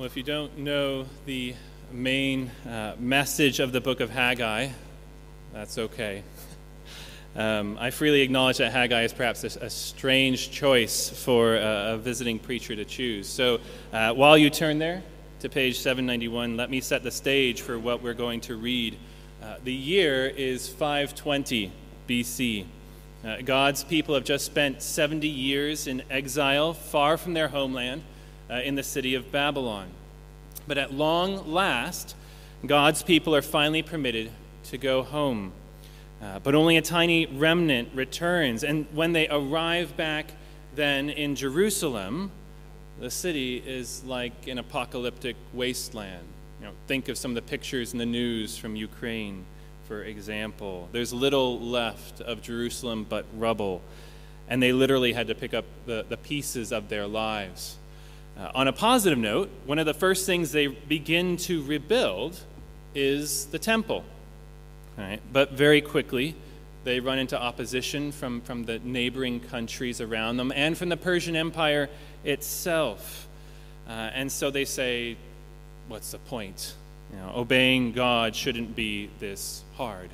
[0.00, 1.54] Well, if you don't know the
[1.92, 4.70] main uh, message of the book of Haggai,
[5.52, 6.22] that's okay.
[7.36, 11.96] Um, I freely acknowledge that Haggai is perhaps a, a strange choice for a, a,
[11.98, 13.28] visiting preacher to choose.
[13.28, 13.60] So
[13.92, 15.02] uh, while you turn there
[15.40, 18.96] to page 791, let me set the stage for what we're going to read.
[19.42, 21.70] Uh, the year is 520
[22.08, 22.64] BC.
[23.22, 28.02] Uh, God's people have just spent 70 years in exile, far from their homeland
[28.50, 29.88] uh, in the city of Babylon.
[30.66, 32.14] But at long last,
[32.66, 34.30] God's people are finally permitted
[34.64, 35.52] to go home.
[36.22, 38.62] Uh, but only a tiny remnant returns.
[38.62, 40.32] And when they arrive back
[40.74, 42.30] then in Jerusalem,
[43.00, 46.24] the city is like an apocalyptic wasteland.
[46.60, 49.46] You know, think of some of the pictures in the news from Ukraine,
[49.88, 50.90] for example.
[50.92, 53.80] There's little left of Jerusalem but rubble.
[54.46, 57.76] And they literally had to pick up the, the pieces of their lives.
[58.40, 62.40] Uh, on a positive note, one of the first things they begin to rebuild
[62.94, 64.02] is the temple.
[64.96, 65.20] Right?
[65.30, 66.34] But very quickly,
[66.84, 71.36] they run into opposition from, from the neighboring countries around them and from the Persian
[71.36, 71.90] Empire
[72.24, 73.28] itself.
[73.86, 75.18] Uh, and so they say,
[75.88, 76.74] what's the point?
[77.12, 80.08] You know, obeying God shouldn't be this hard.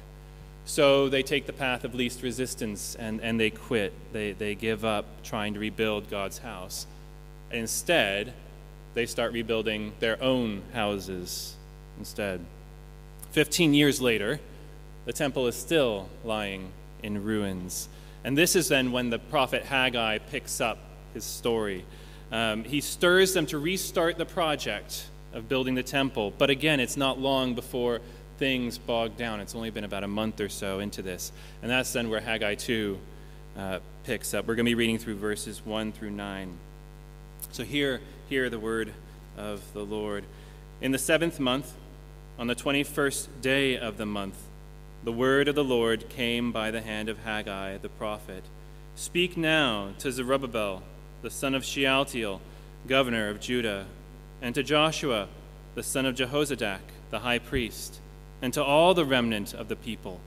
[0.65, 3.93] So they take the path of least resistance and, and they quit.
[4.13, 6.89] They, they give up trying to rebuild God's house.
[7.51, 8.33] Instead,
[8.95, 11.55] they start rebuilding their own houses
[11.99, 12.41] instead.
[13.31, 14.41] Fifteen years later,
[15.05, 16.73] the temple is still lying
[17.03, 17.89] in ruins.
[18.25, 20.79] And this is then when the prophet Haggai picks up
[21.15, 21.85] his story.
[22.33, 26.33] Um, he stirs them to restart the project of building the temple.
[26.37, 28.01] But again, it's not long before
[28.39, 29.41] things bog down.
[29.41, 31.31] It's only been about a month or so into this.
[31.63, 32.99] And that's then where Haggai 2
[33.57, 34.47] uh, picks up.
[34.47, 36.59] We're going to be reading through verses 1 through 9.
[37.57, 38.93] So hear, hear the word
[39.35, 40.25] of the Lord.
[40.83, 41.73] In the seventh month,
[42.39, 44.37] on the 21st day of the month,
[45.03, 48.45] the word of the Lord came by the hand of Haggai the prophet.
[48.95, 50.83] Speak now to Zerubbabel,
[51.23, 52.43] the son of Shealtiel,
[52.87, 53.87] governor of Judah,
[54.43, 55.27] and to Joshua,
[55.75, 58.01] the son of Jehozadak, the high priest,
[58.43, 60.21] and to all the remnant of the people,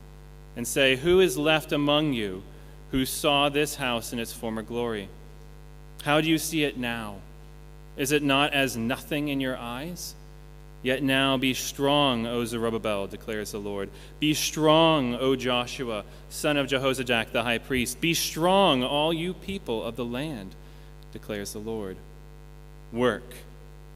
[0.55, 2.41] and say, Who is left among you
[2.89, 5.09] who saw this house in its former glory?
[6.03, 7.17] How do you see it now?
[7.97, 10.15] Is it not as nothing in your eyes?
[10.81, 13.89] Yet now be strong, O Zerubbabel, declares the Lord.
[14.19, 17.99] Be strong, O Joshua, son of Jehozadak the high priest.
[17.99, 20.55] Be strong, all you people of the land,
[21.11, 21.97] declares the Lord.
[22.93, 23.33] Work,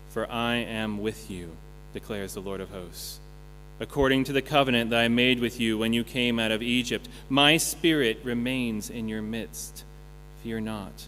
[0.10, 1.56] for I am with you,
[1.94, 3.20] declares the Lord of hosts.
[3.80, 7.08] According to the covenant that I made with you when you came out of Egypt,
[7.30, 9.86] my spirit remains in your midst.
[10.44, 11.08] Fear not.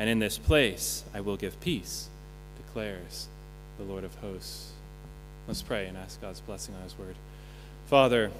[0.00, 2.08] And in this place I will give peace,
[2.66, 3.28] declares
[3.76, 4.70] the Lord of hosts.
[5.46, 7.14] Let's pray and ask God's blessing on his word.
[7.88, 8.30] Father,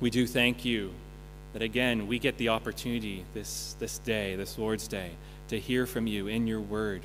[0.00, 0.92] we do thank you
[1.54, 5.12] that again we get the opportunity this, this day, this Lord's Day,
[5.48, 7.00] to hear from you in your word.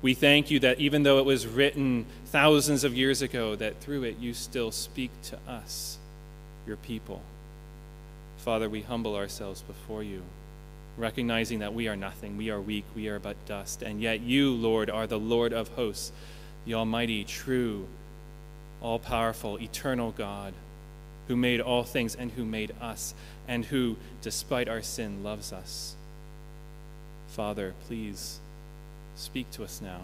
[0.00, 4.04] We thank you that even though it was written thousands of years ago, that through
[4.04, 5.98] it you still speak to us,
[6.68, 7.20] your people.
[8.38, 10.22] Father, we humble ourselves before you
[10.96, 13.82] recognizing that we are nothing, we are weak, we are but dust.
[13.82, 16.12] And yet you, Lord, are the Lord of hosts,
[16.64, 17.86] the Almighty, true,
[18.80, 20.54] all powerful, eternal God,
[21.28, 23.14] who made all things and who made us,
[23.48, 25.96] and who, despite our sin, loves us.
[27.28, 28.38] Father, please
[29.16, 30.00] speak to us now.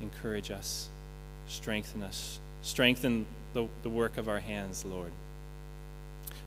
[0.00, 0.88] Encourage us,
[1.48, 5.10] strengthen us, strengthen the, the work of our hands, Lord.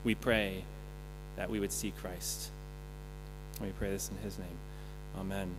[0.03, 0.63] We pray
[1.35, 2.49] that we would see Christ.
[3.61, 4.47] We pray this in his name.
[5.19, 5.51] Amen.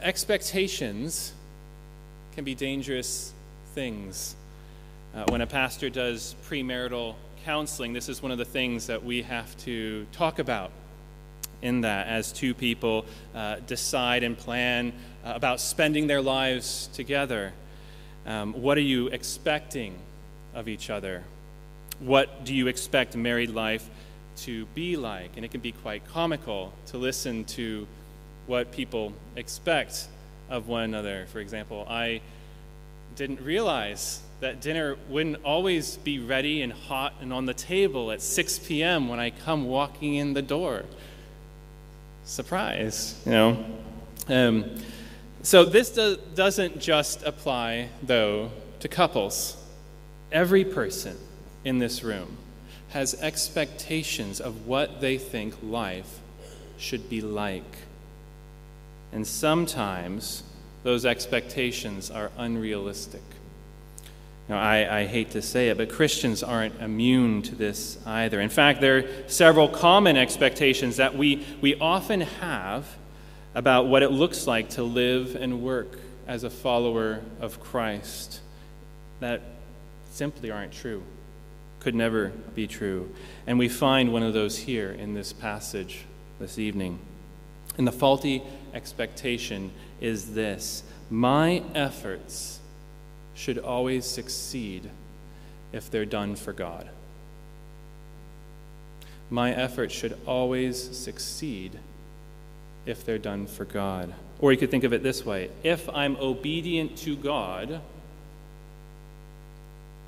[0.00, 1.32] Expectations
[2.34, 3.32] can be dangerous
[3.74, 4.36] things.
[5.14, 9.22] Uh, when a pastor does premarital counseling, this is one of the things that we
[9.22, 10.70] have to talk about
[11.60, 13.04] in that as two people
[13.34, 14.92] uh, decide and plan
[15.24, 17.52] uh, about spending their lives together.
[18.26, 19.98] Um, what are you expecting
[20.54, 21.24] of each other?
[21.98, 23.88] What do you expect married life
[24.38, 25.30] to be like.
[25.36, 27.86] And it can be quite comical to listen to
[28.46, 30.06] what people expect
[30.50, 31.26] of one another.
[31.32, 32.20] For example, I
[33.16, 38.20] didn't realize that dinner wouldn't always be ready and hot and on the table at
[38.20, 39.08] 6 p.m.
[39.08, 40.84] when I come walking in the door.
[42.24, 43.64] Surprise, you know.
[44.28, 44.64] Um,
[45.42, 49.56] so this do- doesn't just apply, though, to couples.
[50.32, 51.16] Every person
[51.64, 52.36] in this room
[52.94, 56.20] has expectations of what they think life
[56.78, 57.76] should be like.
[59.12, 60.44] And sometimes
[60.84, 63.20] those expectations are unrealistic.
[64.48, 68.40] Now, I, I, hate to say it, but Christians aren't immune to this either.
[68.40, 72.86] In fact, there are several common expectations that we, we often have
[73.56, 75.98] about what it looks like to live and work
[76.28, 78.40] as a follower of Christ
[79.18, 79.40] that
[80.12, 81.02] simply aren't true,
[81.84, 83.14] could never be true.
[83.46, 86.06] And we find one of those here in this passage
[86.40, 86.98] this evening.
[87.76, 88.42] And the faulty
[88.72, 89.70] expectation
[90.00, 92.60] is this my efforts
[93.34, 94.88] should always succeed
[95.72, 96.88] if they're done for God.
[99.28, 101.78] My efforts should always succeed
[102.86, 104.14] if they're done for God.
[104.38, 107.82] Or you could think of it this way if I'm obedient to God,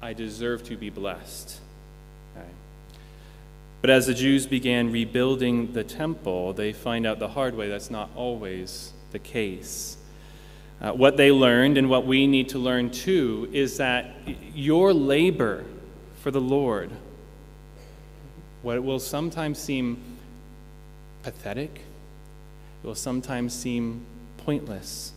[0.00, 1.60] I deserve to be blessed.
[3.86, 7.88] But as the Jews began rebuilding the temple, they find out the hard way that's
[7.88, 9.96] not always the case.
[10.80, 14.10] Uh, what they learned and what we need to learn too is that
[14.52, 15.64] your labor
[16.20, 16.90] for the Lord,
[18.62, 20.02] what will sometimes seem
[21.22, 21.82] pathetic,
[22.82, 24.04] it will sometimes seem
[24.38, 25.12] pointless,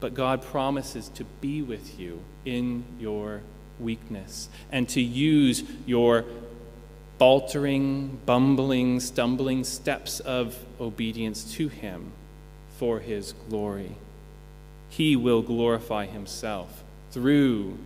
[0.00, 3.40] but God promises to be with you in your
[3.78, 6.26] weakness and to use your
[7.20, 12.10] faltering, bumbling, stumbling steps of obedience to Him
[12.78, 13.94] for His glory.
[14.88, 17.76] He will glorify himself through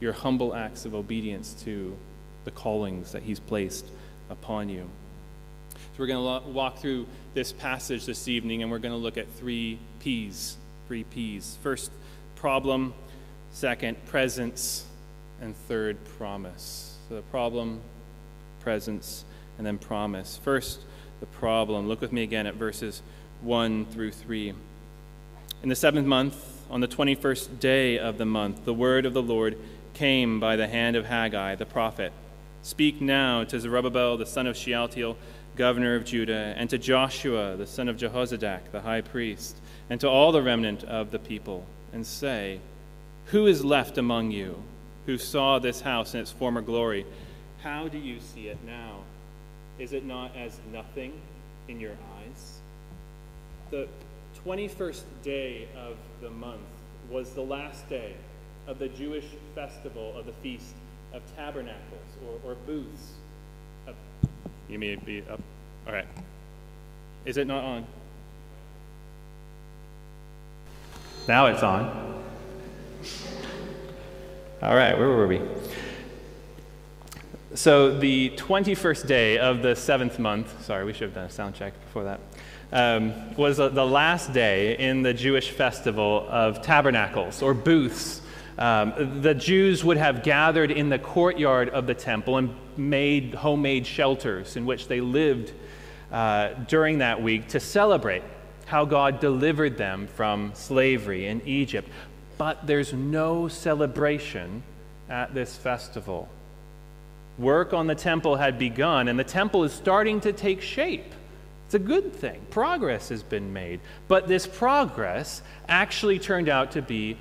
[0.00, 1.94] your humble acts of obedience to
[2.46, 3.86] the callings that he's placed
[4.30, 4.88] upon you.
[5.74, 9.18] So, we're going to walk through this passage this evening and we're going to look
[9.18, 10.56] at three P's.
[10.88, 11.58] Three P's.
[11.62, 11.90] First,
[12.34, 12.94] problem.
[13.52, 14.86] Second, presence.
[15.42, 16.96] And third, promise.
[17.10, 17.82] So, the problem,
[18.60, 19.24] presence,
[19.58, 20.38] and then promise.
[20.42, 20.80] First,
[21.20, 21.88] the problem.
[21.88, 23.02] Look with me again at verses
[23.42, 24.54] 1 through 3.
[25.62, 29.22] In the seventh month, on the 21st day of the month, the word of the
[29.22, 29.58] Lord
[29.92, 32.12] came by the hand of Haggai the prophet.
[32.62, 35.16] Speak now to Zerubbabel the son of Shealtiel,
[35.56, 39.56] governor of Judah, and to Joshua the son of Jehozadak, the high priest,
[39.90, 42.60] and to all the remnant of the people, and say,
[43.26, 44.62] Who is left among you
[45.06, 47.04] who saw this house in its former glory?
[47.62, 49.00] How do you see it now?
[49.78, 51.12] Is it not as nothing
[51.68, 52.58] in your eyes?
[53.70, 53.86] The
[54.46, 56.60] 21st day of the month
[57.10, 58.14] was the last day
[58.66, 60.74] of the Jewish festival of the Feast
[61.12, 61.80] of Tabernacles
[62.26, 63.12] or, or booths.
[64.68, 65.40] you may be up.
[65.86, 66.06] All right.
[67.26, 67.86] Is it not on?
[71.28, 72.22] Now it's on.
[74.62, 75.40] All right, where were we?
[77.54, 81.56] So, the 21st day of the seventh month, sorry, we should have done a sound
[81.56, 82.20] check before that
[82.72, 88.22] um, was the last day in the Jewish festival of tabernacles or booths.
[88.58, 93.86] Um, the Jews would have gathered in the courtyard of the temple and made homemade
[93.86, 95.52] shelters in which they lived
[96.12, 98.22] uh, during that week to celebrate
[98.66, 101.88] how God delivered them from slavery in Egypt.
[102.38, 104.62] But there's no celebration
[105.08, 106.28] at this festival.
[107.40, 111.14] Work on the temple had begun, and the temple is starting to take shape.
[111.64, 112.38] It's a good thing.
[112.50, 113.80] Progress has been made.
[114.08, 117.16] But this progress actually turned out to be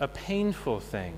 [0.00, 1.14] a painful thing,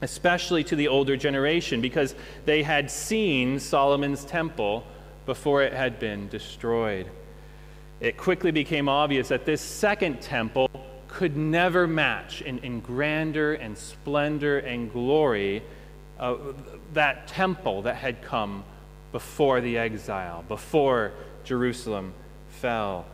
[0.00, 2.16] especially to the older generation, because
[2.46, 4.84] they had seen Solomon's temple
[5.24, 7.06] before it had been destroyed.
[8.00, 10.68] It quickly became obvious that this second temple
[11.06, 15.62] could never match in, in grandeur and splendor and glory
[16.22, 16.36] uh,
[16.94, 18.64] that temple that had come
[19.12, 21.12] before the exile, before
[21.44, 22.14] Jerusalem
[22.48, 23.04] fell.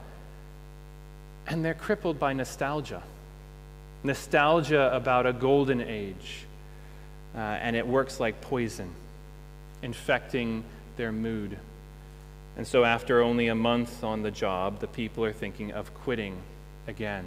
[1.46, 3.02] And they're crippled by nostalgia
[4.04, 6.44] nostalgia about a golden age.
[7.34, 8.90] Uh, and it works like poison,
[9.82, 10.64] infecting
[10.96, 11.58] their mood.
[12.56, 16.36] And so, after only a month on the job, the people are thinking of quitting
[16.86, 17.24] again.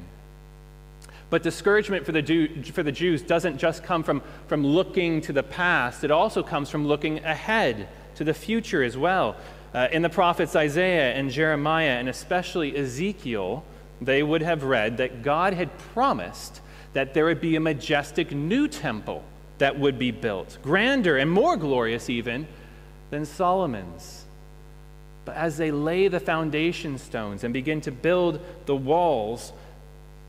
[1.32, 5.34] But discouragement for the, Jew, for the Jews doesn't just come from, from looking to
[5.34, 9.38] the past, it also comes from looking ahead to the future as well.
[9.74, 13.64] Uh, in the prophets Isaiah and Jeremiah, and especially Ezekiel,
[14.02, 16.60] they would have read that God had promised
[16.92, 19.24] that there would be a majestic new temple
[19.60, 22.46] that would be built, grander and more glorious even
[23.10, 24.26] than Solomon's.
[25.24, 29.54] But as they lay the foundation stones and begin to build the walls,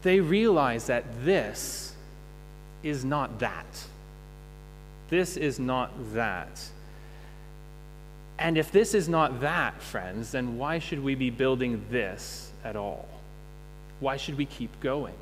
[0.03, 1.95] they realize that this
[2.83, 3.67] is not that.
[5.09, 6.61] This is not that.
[8.39, 12.77] And if this is not that, friends, then why should we be building this at
[12.77, 13.09] all?
[14.01, 15.15] Why should we keep going?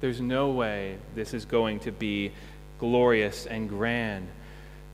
[0.00, 2.32] There's no way this is going to be
[2.78, 4.28] glorious and grand.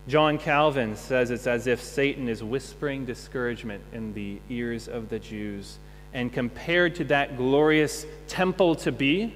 [0.08, 5.18] John Calvin says it's as if Satan is whispering discouragement in the ears of the
[5.18, 5.78] Jews.
[6.16, 9.34] And compared to that glorious temple to be,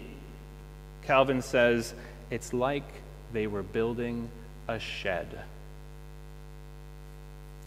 [1.03, 1.93] Calvin says
[2.31, 2.85] it's like
[3.35, 4.31] they were building
[4.67, 5.29] a shed.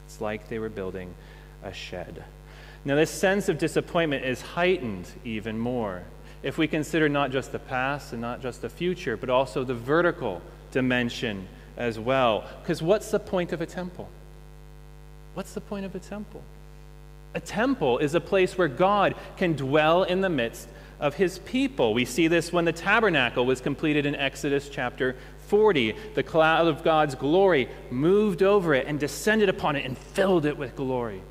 [0.07, 1.13] It's like they were building
[1.63, 2.23] a shed.
[2.85, 6.01] Now, this sense of disappointment is heightened even more
[6.41, 9.75] if we consider not just the past and not just the future, but also the
[9.75, 10.41] vertical
[10.71, 12.45] dimension as well.
[12.63, 14.09] Because what's the point of a temple?
[15.35, 16.41] What's the point of a temple?
[17.35, 20.67] A temple is a place where God can dwell in the midst
[20.99, 21.93] of his people.
[21.93, 25.15] We see this when the tabernacle was completed in Exodus chapter
[25.47, 25.95] 40.
[26.15, 30.57] The cloud of God's glory moved over it and descended upon it and filled it
[30.57, 31.21] with glory.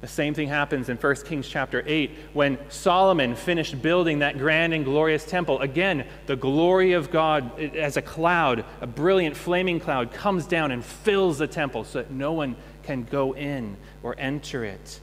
[0.00, 4.72] The same thing happens in 1 Kings chapter 8 when Solomon finished building that grand
[4.72, 5.58] and glorious temple.
[5.58, 10.84] Again, the glory of God as a cloud, a brilliant flaming cloud, comes down and
[10.84, 12.54] fills the temple so that no one
[12.88, 14.98] can go in or enter it.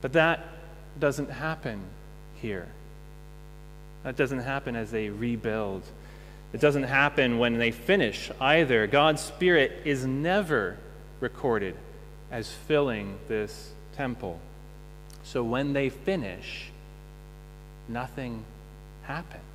[0.00, 0.46] But that
[0.98, 1.78] doesn't happen
[2.36, 2.66] here.
[4.02, 5.82] That doesn't happen as they rebuild.
[6.54, 8.86] It doesn't happen when they finish either.
[8.86, 10.78] God's Spirit is never
[11.20, 11.76] recorded
[12.30, 14.40] as filling this temple.
[15.22, 16.70] So when they finish,
[17.90, 18.42] nothing
[19.02, 19.49] happens.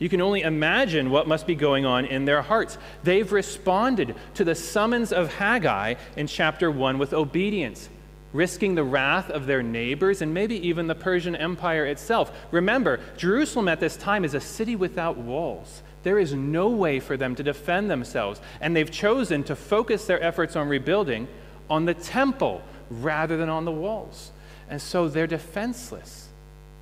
[0.00, 2.78] You can only imagine what must be going on in their hearts.
[3.04, 7.90] They've responded to the summons of Haggai in chapter 1 with obedience,
[8.32, 12.32] risking the wrath of their neighbors and maybe even the Persian Empire itself.
[12.50, 15.82] Remember, Jerusalem at this time is a city without walls.
[16.02, 20.22] There is no way for them to defend themselves, and they've chosen to focus their
[20.22, 21.28] efforts on rebuilding
[21.68, 24.32] on the temple rather than on the walls.
[24.70, 26.28] And so they're defenseless.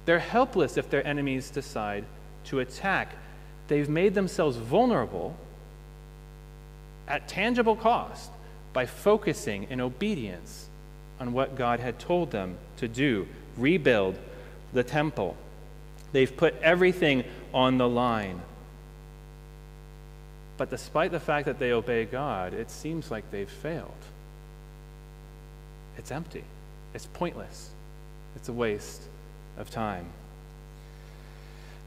[0.04, 2.04] They're helpless if their enemies decide
[2.46, 3.16] to attack.
[3.68, 5.36] They've made themselves vulnerable
[7.06, 8.30] at tangible cost
[8.72, 10.68] by focusing in obedience
[11.20, 13.26] on what God had told them to do
[13.56, 14.16] rebuild
[14.72, 15.36] the temple.
[16.12, 18.40] They've put everything on the line.
[20.56, 23.92] But despite the fact that they obey God, it seems like they've failed
[25.98, 26.44] it's empty,
[26.94, 27.70] it's pointless,
[28.36, 29.02] it's a waste
[29.58, 30.06] of time.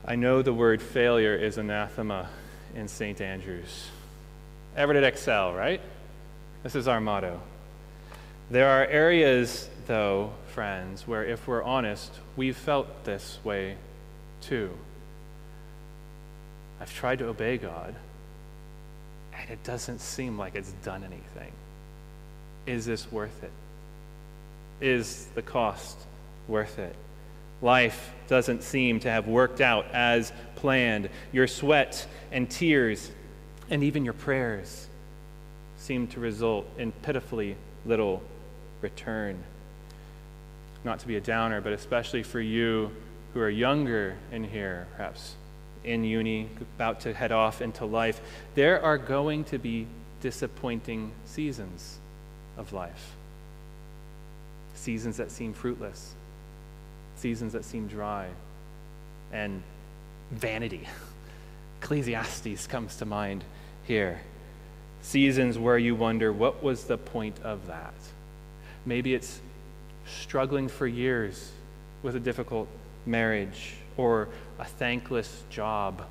[0.06, 2.30] I know the word failure is anathema
[2.76, 3.20] in St.
[3.22, 3.90] Andrews.
[4.76, 5.82] Ever did excel, right?
[6.64, 7.42] This is our motto.
[8.50, 13.76] There are areas, though, friends, where if we're honest, we've felt this way
[14.42, 14.72] too.
[16.80, 17.96] I've tried to obey God,
[19.34, 21.52] and it doesn't seem like it's done anything.
[22.66, 23.52] Is this worth it?
[24.82, 25.96] is the cost
[26.48, 26.96] worth it?
[27.62, 31.10] Life doesn't seem to have worked out as planned.
[31.32, 33.12] Your sweat and tears
[33.70, 34.88] and even your prayers
[35.78, 38.22] seem to result in pitifully little
[38.82, 39.44] return.
[40.84, 42.92] Not to be a downer, but especially for you
[43.34, 45.36] who are younger in here, perhaps
[45.84, 48.22] in uni, about to head off into life,
[48.56, 49.88] there are going to be
[50.22, 51.98] disappointing seasons
[52.58, 53.16] of life
[54.82, 56.16] seasons that seem fruitless,
[57.22, 58.28] seasons that seem dry,
[59.32, 59.62] and
[60.32, 60.88] vanity.
[61.82, 63.44] Ecclesiastes comes to mind
[63.84, 64.20] here.
[65.02, 67.94] Seasons where you wonder, what was the point of that?
[68.86, 69.40] Maybe it's
[70.06, 71.52] struggling for years
[72.04, 72.68] with a difficult
[73.06, 76.04] marriage or a thankless job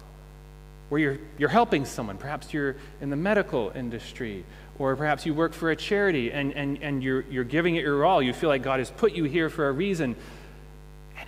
[0.89, 2.19] where you're, you're helping someone.
[2.19, 4.45] Perhaps you're in the medical industry
[4.79, 8.05] or perhaps you work for a charity and, and, and you're, you're giving it your
[8.05, 8.23] all.
[8.23, 10.17] You feel like God has put you here for a reason,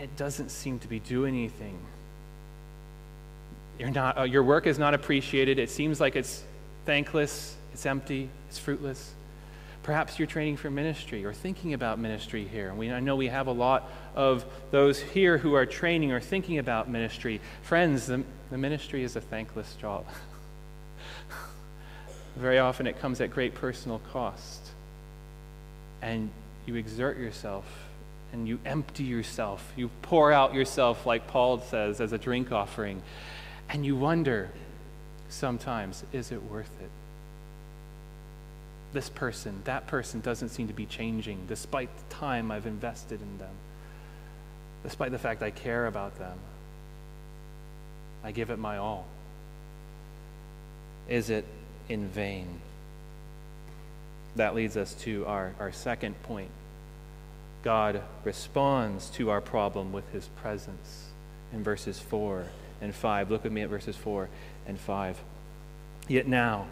[0.03, 1.79] it doesn't seem to be doing anything.
[3.79, 5.61] You're not, uh, your work is not appreciated.
[5.61, 6.43] It seems like it's
[6.85, 9.13] thankless, it's empty, it's fruitless.
[9.85, 12.69] Perhaps you're training for ministry or thinking about ministry here.
[12.69, 16.21] And we, I know we have a lot of those here who are training or
[16.21, 17.41] thinking about ministry.
[17.63, 20.05] Friends, the, the ministry is a thankless job.
[22.37, 24.61] Very often it comes at great personal cost.
[26.01, 26.29] And
[26.67, 27.65] you exert yourself
[28.33, 29.73] and you empty yourself.
[29.77, 33.03] You pour out yourself, like Paul says, as a drink offering.
[33.69, 34.51] And you wonder
[35.29, 36.91] sometimes, is it worth it?
[38.93, 43.39] This person, that person doesn't seem to be changing despite the time I've invested in
[43.39, 43.55] them,
[44.83, 46.39] despite the fact I care about them.
[48.25, 49.07] I give it my all.
[51.09, 51.45] Is it
[51.89, 52.61] in vain?
[54.37, 56.51] That leads us to our, our second point.
[57.63, 61.11] God responds to our problem with his presence
[61.53, 62.45] in verses 4
[62.81, 63.31] and 5.
[63.31, 64.29] Look with me at verses 4
[64.67, 65.19] and 5.
[66.09, 66.67] Yet now,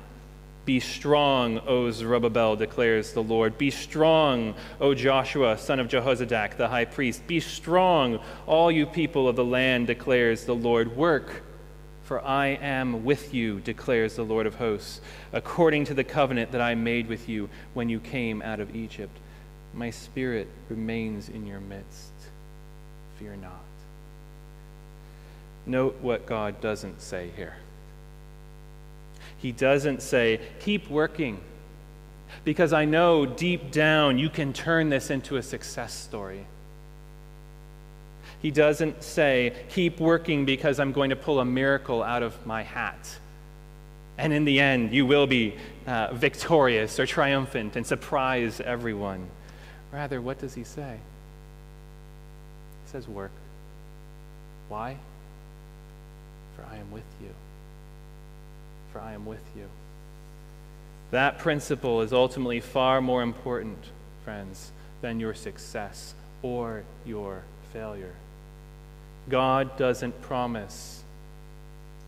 [0.65, 3.57] be strong, O Zerubbabel, declares the Lord.
[3.57, 7.27] Be strong, O Joshua, son of Jehozadak, the high priest.
[7.27, 10.97] Be strong, all you people of the land, declares the Lord.
[10.97, 11.43] Work
[12.11, 15.01] for I am with you, declares the Lord of hosts,
[15.33, 19.17] according to the covenant that I made with you when you came out of Egypt.
[19.75, 22.13] My spirit remains in your midst.
[23.19, 23.53] Fear not.
[25.67, 27.55] Note what God doesn't say here.
[29.39, 31.41] He doesn't say, keep working,
[32.45, 36.47] because I know deep down you can turn this into a success story.
[38.43, 42.63] He doesn't say, keep working because I'm going to pull a miracle out of my
[42.63, 43.19] hat.
[44.17, 49.29] And in the end, you will be uh, victorious or triumphant and surprise everyone.
[49.93, 50.99] Rather, what does he say?
[52.85, 53.33] He says, work.
[54.69, 54.97] Why?
[56.57, 57.31] For I am with you.
[58.93, 59.67] For I am with you.
[61.11, 63.79] That principle is ultimately far more important,
[64.25, 64.71] friends,
[65.01, 67.43] than your success or your
[67.73, 68.15] failure.
[69.29, 71.03] God doesn't promise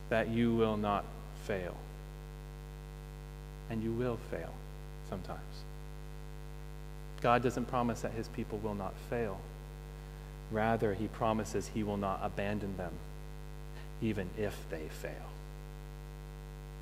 [0.08, 1.04] that you will not
[1.44, 1.74] fail.
[3.70, 4.52] And you will fail
[5.08, 5.40] sometimes.
[7.22, 9.38] God doesn't promise that his people will not fail.
[10.50, 12.92] Rather, he promises he will not abandon them,
[14.02, 15.30] even if they fail.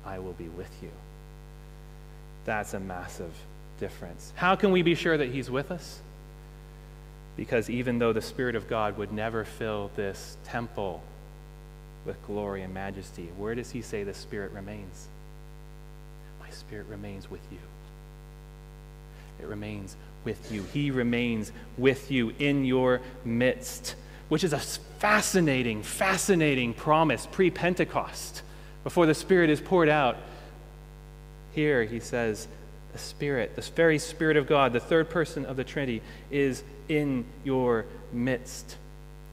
[0.05, 0.91] I will be with you.
[2.43, 3.33] That's a massive
[3.79, 4.33] difference.
[4.35, 6.01] How can we be sure that he's with us?
[7.37, 11.01] Because even though the Spirit of God would never fill this temple
[12.05, 15.07] with glory and majesty, where does he say the Spirit remains?
[16.39, 17.59] My Spirit remains with you.
[19.39, 20.63] It remains with you.
[20.73, 23.95] He remains with you in your midst,
[24.29, 28.41] which is a fascinating, fascinating promise pre Pentecost,
[28.83, 30.17] before the Spirit is poured out.
[31.53, 32.47] Here he says,
[32.93, 37.25] the Spirit, this very Spirit of God, the third person of the Trinity, is in
[37.43, 38.77] your midst.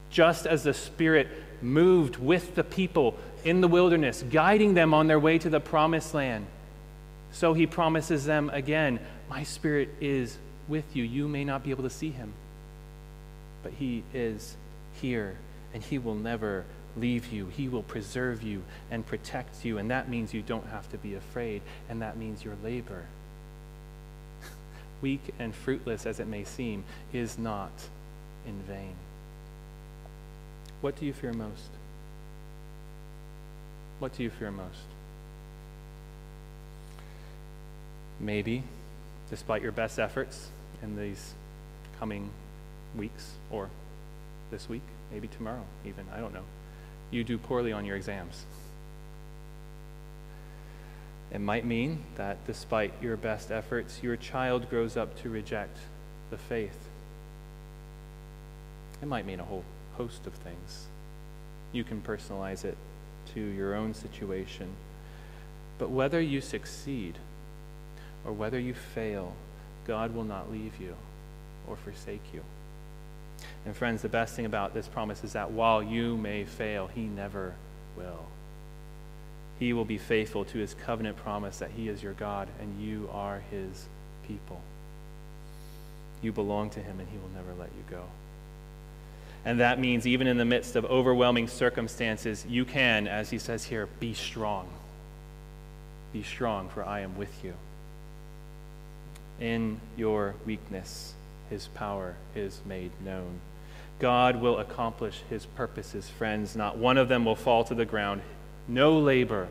[0.09, 1.27] Just as the Spirit
[1.61, 6.13] moved with the people in the wilderness, guiding them on their way to the promised
[6.13, 6.45] land,
[7.31, 8.99] so he promises them again
[9.29, 10.37] My Spirit is
[10.69, 11.03] with you.
[11.03, 12.33] You may not be able to see him,
[13.63, 14.55] but he is
[15.01, 15.35] here,
[15.73, 17.47] and he will never leave you.
[17.47, 21.15] He will preserve you and protect you, and that means you don't have to be
[21.15, 23.05] afraid, and that means your labor
[25.01, 27.71] weak and fruitless as it may seem, is not
[28.45, 28.95] in vain.
[30.81, 31.69] What do you fear most?
[33.99, 34.77] What do you fear most?
[38.21, 38.63] Maybe,
[39.29, 40.49] despite your best efforts
[40.81, 41.33] in these
[41.99, 42.29] coming
[42.95, 43.69] weeks or
[44.51, 46.45] this week, maybe tomorrow, even, I don't know,
[47.11, 48.45] you do poorly on your exams.
[51.31, 55.77] It might mean that despite your best efforts, your child grows up to reject
[56.31, 56.77] the faith.
[59.01, 59.63] It might mean a whole
[59.95, 60.87] host of things.
[61.71, 62.77] You can personalize it
[63.33, 64.69] to your own situation.
[65.77, 67.15] But whether you succeed
[68.25, 69.33] or whether you fail,
[69.85, 70.95] God will not leave you
[71.67, 72.43] or forsake you.
[73.65, 77.01] And friends, the best thing about this promise is that while you may fail, He
[77.01, 77.55] never
[77.97, 78.25] will
[79.59, 83.09] he will be faithful to his covenant promise that he is your God and you
[83.11, 83.87] are his
[84.25, 84.61] people.
[86.21, 88.03] You belong to him and he will never let you go.
[89.45, 93.65] And that means, even in the midst of overwhelming circumstances, you can, as he says
[93.65, 94.67] here, be strong.
[96.11, 97.53] Be strong, for I am with you.
[99.39, 101.13] In your weakness,
[101.49, 103.39] his power is made known.
[103.99, 106.55] God will accomplish his purposes, friends.
[106.55, 108.21] Not one of them will fall to the ground
[108.69, 109.47] no labor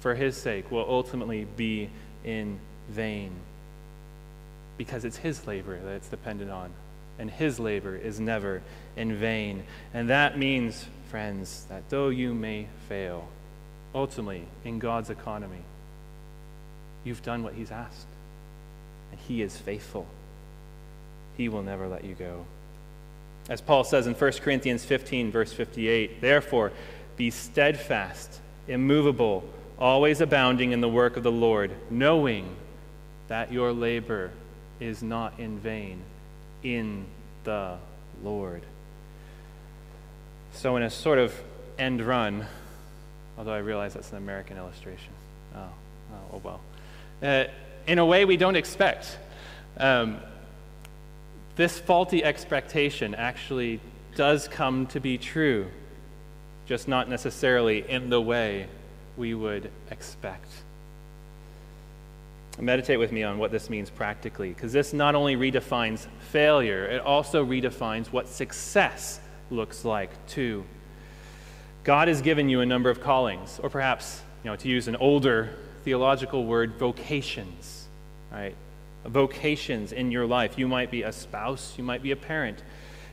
[0.00, 1.90] for his sake will ultimately be
[2.24, 3.32] in vain
[4.78, 6.70] because it's his labor that it's dependent on.
[7.18, 8.62] And his labor is never
[8.96, 9.64] in vain.
[9.92, 13.28] And that means, friends, that though you may fail,
[13.94, 15.62] ultimately, in God's economy,
[17.04, 18.06] you've done what he's asked.
[19.12, 20.06] And he is faithful.
[21.36, 22.44] He will never let you go.
[23.48, 26.72] As Paul says in 1 Corinthians 15, verse 58, therefore,
[27.16, 29.44] be steadfast, immovable,
[29.78, 32.56] always abounding in the work of the Lord, knowing
[33.28, 34.30] that your labor
[34.80, 36.00] is not in vain
[36.62, 37.04] in
[37.44, 37.76] the
[38.22, 38.62] Lord.
[40.54, 41.34] So, in a sort of
[41.78, 42.46] end run,
[43.36, 45.12] although I realize that's an American illustration.
[45.54, 45.68] Oh,
[46.12, 46.60] oh, oh well.
[47.22, 47.44] Uh,
[47.86, 49.18] in a way we don't expect.
[49.76, 50.18] Um,
[51.56, 53.80] this faulty expectation actually
[54.14, 55.66] does come to be true,
[56.66, 58.66] just not necessarily in the way
[59.16, 60.48] we would expect.
[62.58, 67.00] Meditate with me on what this means practically, because this not only redefines failure, it
[67.00, 70.64] also redefines what success looks like, too.
[71.84, 74.96] God has given you a number of callings, or perhaps, you know, to use an
[74.96, 77.86] older theological word, vocations,
[78.30, 78.54] right?
[79.04, 80.58] Vocations in your life.
[80.58, 82.62] You might be a spouse, you might be a parent,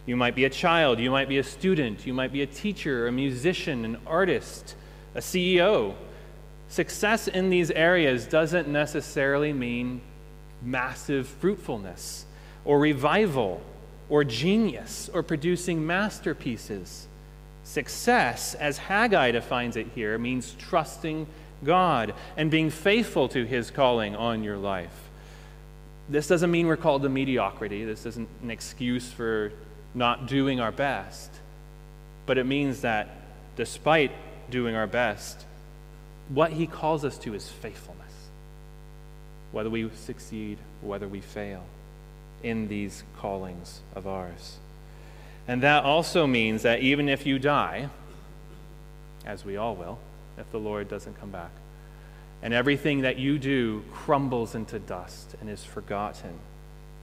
[0.06, 3.08] you might be a child, you might be a student, you might be a teacher,
[3.08, 4.76] a musician, an artist,
[5.16, 5.96] a CEO.
[6.68, 10.02] Success in these areas doesn't necessarily mean
[10.62, 12.26] massive fruitfulness
[12.66, 13.62] or revival
[14.10, 17.08] or genius or producing masterpieces.
[17.64, 21.28] Success, as Haggai defines it here, means trusting
[21.64, 25.10] God and being faithful to his calling on your life.
[26.10, 27.86] This doesn't mean we're called to mediocrity.
[27.86, 29.52] This isn't an excuse for
[29.94, 31.30] not doing our best.
[32.26, 33.10] But it means that
[33.56, 34.12] despite
[34.50, 35.46] doing our best,
[36.30, 38.14] what he calls us to is faithfulness,
[39.52, 41.64] whether we succeed whether we fail
[42.44, 44.58] in these callings of ours.
[45.48, 47.90] And that also means that even if you die,
[49.26, 50.00] as we all will,
[50.40, 51.52] if the Lord doesn't come back,
[52.42, 56.34] and everything that you do crumbles into dust and is forgotten,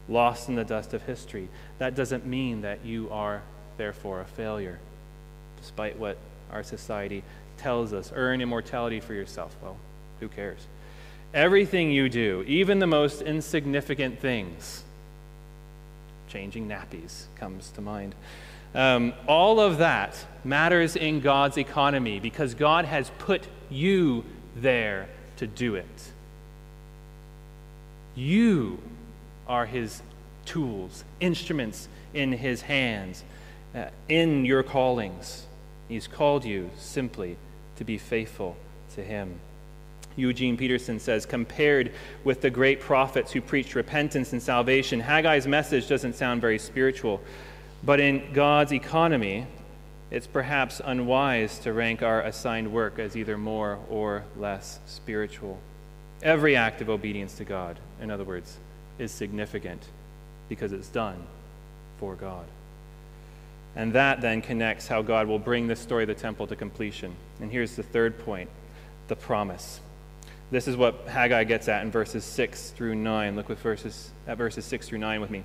[0.09, 3.42] lost in the dust of history, that doesn't mean that you are
[3.77, 4.79] therefore a failure,
[5.61, 6.16] despite what
[6.51, 7.22] our society
[7.59, 8.12] tells us.
[8.14, 9.55] Earn immortality for yourself.
[9.62, 9.77] Well,
[10.20, 10.66] who cares?
[11.35, 14.85] Everything you do, even the most insignificant things,
[16.29, 18.14] changing nappies comes to mind.
[18.77, 24.23] Um, all of that matters in God's economy because God has put you
[24.55, 25.09] there
[25.39, 26.12] to do it.
[28.15, 28.79] You
[29.49, 30.03] are His
[30.45, 33.25] tools, instruments in His hands,
[33.75, 35.47] uh, in your callings.
[35.89, 37.39] He's called you simply
[37.77, 38.57] to be faithful
[38.95, 39.41] to Him.
[40.17, 41.93] Eugene Peterson says, compared
[42.25, 47.23] with the great prophets who preached repentance and salvation, Haggai's message doesn't sound very spiritual.
[47.87, 49.46] But in God's economy,
[50.11, 55.61] it's perhaps unwise to rank our assigned work as either more or less spiritual.
[56.20, 58.57] Every act of obedience to God, in other words,
[58.99, 59.87] is significant
[60.49, 61.22] because it's done
[62.01, 62.46] for God.
[63.77, 67.14] And that then connects how God will bring this story of the temple to completion.
[67.40, 68.51] And here's the third point
[69.07, 69.81] the promise.
[70.51, 73.37] This is what Haggai gets at in verses 6 through 9.
[73.37, 75.44] Look with verses, at verses 6 through 9 with me.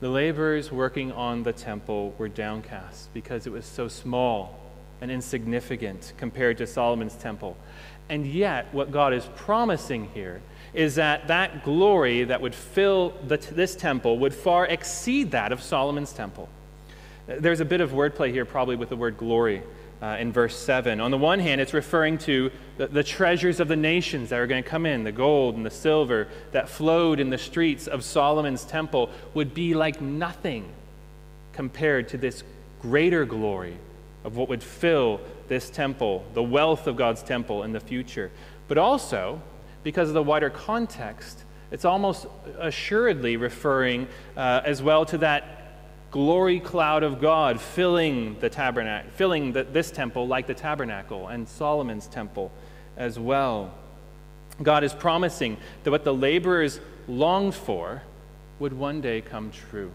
[0.00, 4.58] The laborers working on the temple were downcast because it was so small
[5.00, 7.56] and insignificant compared to Solomon's temple.
[8.08, 10.42] And yet, what God is promising here
[10.74, 15.62] is that that glory that would fill the, this temple would far exceed that of
[15.62, 16.48] Solomon's temple.
[17.26, 19.62] There's a bit of wordplay here, probably with the word glory
[20.02, 21.00] uh, in verse 7.
[21.00, 24.46] On the one hand, it's referring to the, the treasures of the nations that are
[24.46, 28.04] going to come in, the gold and the silver that flowed in the streets of
[28.04, 30.68] Solomon's temple would be like nothing
[31.52, 32.42] compared to this
[32.82, 33.76] greater glory
[34.24, 38.30] of what would fill this temple, the wealth of God's temple in the future.
[38.68, 39.40] But also,
[39.82, 42.26] because of the wider context, it's almost
[42.58, 45.55] assuredly referring uh, as well to that
[46.10, 51.48] glory cloud of God filling the tabernacle, filling the, this temple like the tabernacle and
[51.48, 52.50] Solomon's temple
[52.96, 53.72] as well.
[54.62, 58.02] God is promising that what the laborers longed for
[58.58, 59.90] would one day come true.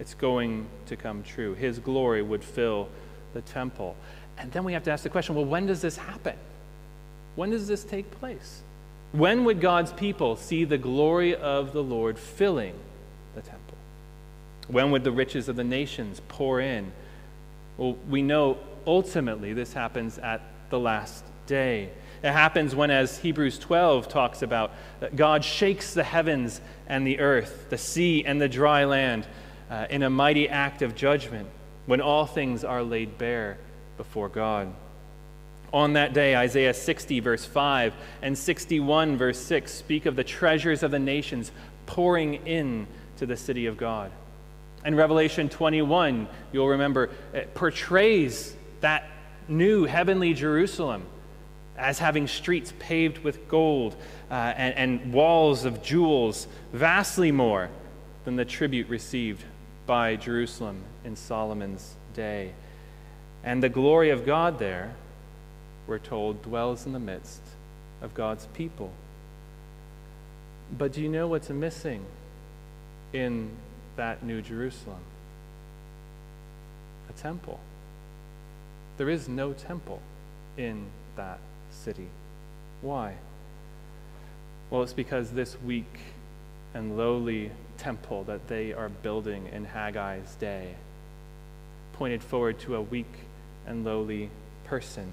[0.00, 1.54] It's going to come true.
[1.54, 2.88] His glory would fill
[3.34, 3.94] the temple.
[4.38, 6.36] And then we have to ask the question well, when does this happen?
[7.36, 8.62] When does this take place?
[9.12, 12.74] When would God's people see the glory of the Lord filling
[13.34, 13.61] the temple?
[14.68, 16.92] When would the riches of the nations pour in?
[17.76, 21.90] Well, we know ultimately this happens at the last day.
[22.22, 24.72] It happens when, as Hebrews 12 talks about,
[25.16, 29.26] God shakes the heavens and the earth, the sea and the dry land
[29.70, 31.48] uh, in a mighty act of judgment,
[31.86, 33.58] when all things are laid bare
[33.96, 34.72] before God.
[35.72, 40.82] On that day, Isaiah 60, verse 5, and 61, verse 6 speak of the treasures
[40.82, 41.50] of the nations
[41.86, 44.12] pouring in to the city of God.
[44.84, 49.04] And Revelation 21, you'll remember, it portrays that
[49.48, 51.04] new heavenly Jerusalem
[51.76, 53.96] as having streets paved with gold
[54.30, 57.70] uh, and, and walls of jewels, vastly more
[58.24, 59.42] than the tribute received
[59.86, 62.52] by Jerusalem in Solomon's day.
[63.44, 64.94] And the glory of God there,
[65.86, 67.40] we're told, dwells in the midst
[68.00, 68.92] of God's people.
[70.76, 72.04] But do you know what's missing
[73.12, 73.50] in
[73.96, 75.00] that New Jerusalem?
[77.08, 77.60] A temple.
[78.96, 80.00] There is no temple
[80.56, 81.38] in that
[81.70, 82.08] city.
[82.80, 83.14] Why?
[84.70, 86.00] Well, it's because this weak
[86.74, 90.74] and lowly temple that they are building in Haggai's day
[91.92, 93.12] pointed forward to a weak
[93.66, 94.30] and lowly
[94.64, 95.12] person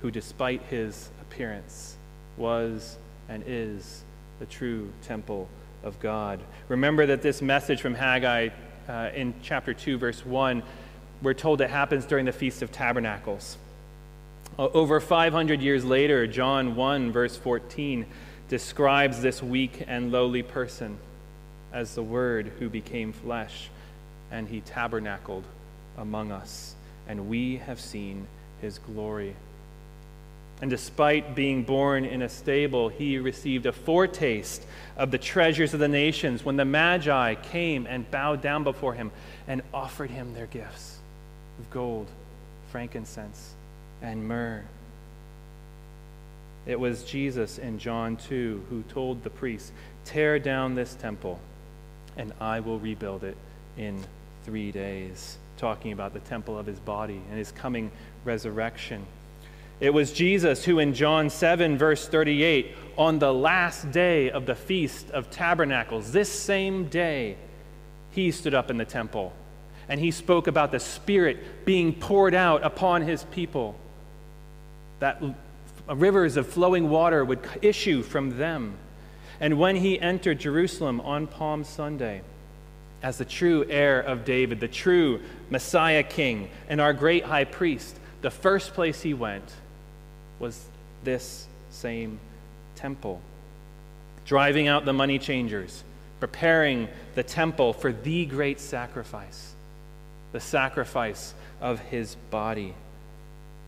[0.00, 1.96] who, despite his appearance,
[2.36, 2.96] was
[3.28, 4.02] and is
[4.38, 5.48] the true temple
[5.82, 6.40] of God.
[6.68, 8.50] Remember that this message from Haggai
[8.88, 10.62] uh, in chapter 2, verse 1,
[11.22, 13.56] we're told it happens during the Feast of Tabernacles.
[14.58, 18.06] Over 500 years later, John 1, verse 14,
[18.48, 20.98] describes this weak and lowly person
[21.72, 23.70] as the Word who became flesh,
[24.30, 25.44] and he tabernacled
[25.96, 26.74] among us,
[27.08, 28.26] and we have seen
[28.60, 29.34] his glory.
[30.60, 35.80] And despite being born in a stable, he received a foretaste of the treasures of
[35.80, 39.10] the nations when the Magi came and bowed down before him
[39.48, 40.98] and offered him their gifts
[41.58, 42.08] of gold,
[42.70, 43.54] frankincense,
[44.02, 44.62] and myrrh.
[46.66, 49.72] It was Jesus in John 2 who told the priests,
[50.04, 51.40] Tear down this temple,
[52.18, 53.36] and I will rebuild it
[53.78, 53.98] in
[54.44, 57.90] three days, talking about the temple of his body and his coming
[58.24, 59.06] resurrection.
[59.80, 64.54] It was Jesus who, in John 7, verse 38, on the last day of the
[64.54, 67.36] Feast of Tabernacles, this same day,
[68.10, 69.32] he stood up in the temple
[69.88, 73.74] and he spoke about the Spirit being poured out upon his people
[74.98, 75.22] that
[75.88, 78.76] uh, rivers of flowing water would issue from them.
[79.40, 82.20] And when he entered Jerusalem on Palm Sunday,
[83.02, 87.98] as the true heir of David, the true Messiah king, and our great high priest,
[88.20, 89.50] the first place he went
[90.40, 90.64] was
[91.04, 92.18] this same
[92.74, 93.20] temple,
[94.24, 95.84] driving out the money changers,
[96.18, 99.52] preparing the temple for the great sacrifice,
[100.32, 102.74] the sacrifice of his body.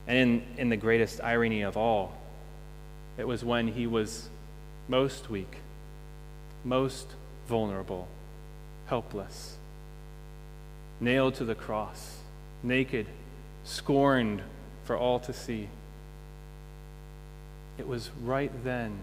[0.08, 2.16] And in, in the greatest irony of all,
[3.16, 4.28] it was when he was
[4.88, 5.58] most weak,
[6.64, 7.08] most
[7.46, 8.08] vulnerable,
[8.86, 9.56] helpless,
[11.00, 12.18] nailed to the cross,
[12.62, 13.06] naked,
[13.64, 14.42] scorned
[14.84, 15.68] for all to see.
[17.82, 18.96] It was right then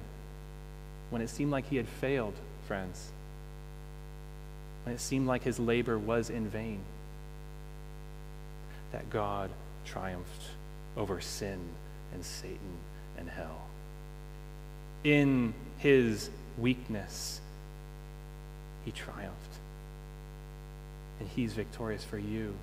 [1.09, 2.33] when it seemed like he had failed,
[2.65, 3.11] friends,
[4.85, 6.79] when it seemed like his labor was in vain,
[8.93, 9.49] that God
[9.83, 10.43] triumphed
[10.95, 11.59] over sin
[12.13, 12.77] and Satan
[13.17, 13.63] and hell.
[15.03, 17.41] In his weakness,
[18.85, 19.35] he triumphed.
[21.19, 22.53] And he's victorious for you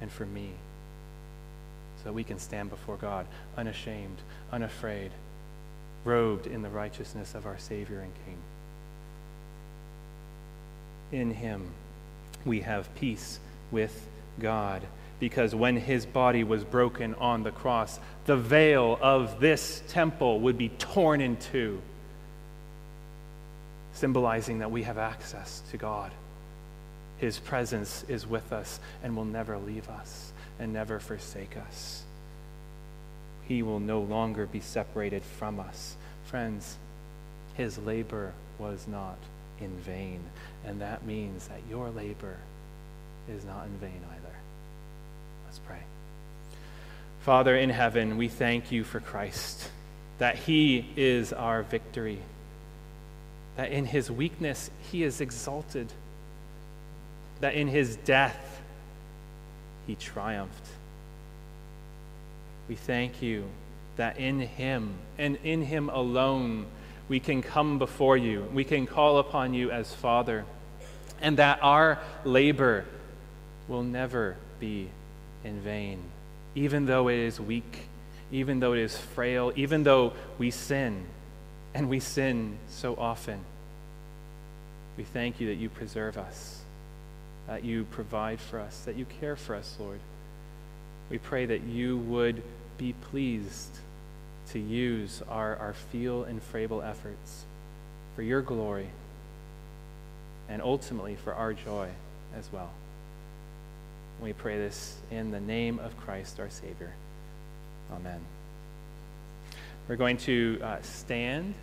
[0.00, 0.50] and for me.
[1.98, 4.18] So that we can stand before God unashamed,
[4.52, 5.10] unafraid,
[6.04, 8.38] robed in the righteousness of our Savior and King.
[11.20, 11.70] In him,
[12.44, 13.38] we have peace
[13.70, 14.06] with
[14.40, 14.82] God
[15.20, 20.58] because when his body was broken on the cross, the veil of this temple would
[20.58, 21.80] be torn in two,
[23.94, 26.10] symbolizing that we have access to God.
[27.18, 32.02] His presence is with us and will never leave us and never forsake us.
[33.46, 35.96] He will no longer be separated from us.
[36.26, 36.76] Friends,
[37.54, 39.18] his labor was not
[39.60, 40.20] in vain,
[40.64, 42.36] and that means that your labor
[43.28, 44.34] is not in vain either.
[45.46, 45.82] Let's pray.
[47.20, 49.70] Father in heaven, we thank you for Christ,
[50.18, 52.18] that he is our victory,
[53.56, 55.92] that in his weakness he is exalted,
[57.40, 58.60] that in his death
[59.86, 60.66] he triumphed.
[62.68, 63.44] We thank you
[63.96, 66.66] that in him and in him alone
[67.08, 70.44] we can come before you, we can call upon you as Father
[71.20, 72.84] and that our labor
[73.68, 74.88] will never be
[75.42, 75.98] in vain,
[76.54, 77.88] even though it is weak,
[78.30, 81.04] even though it is frail, even though we sin,
[81.72, 83.40] and we sin so often.
[84.96, 86.60] We thank you that you preserve us,
[87.46, 90.00] that you provide for us, that you care for us, Lord.
[91.10, 92.42] We pray that you would
[92.78, 93.78] be pleased
[94.50, 97.44] to use our, our feeble and frail efforts
[98.14, 98.88] for your glory
[100.48, 101.88] and ultimately for our joy
[102.36, 102.70] as well.
[104.22, 106.94] We pray this in the name of Christ our Savior.
[107.92, 108.20] Amen.
[109.88, 111.54] We're going to uh, stand.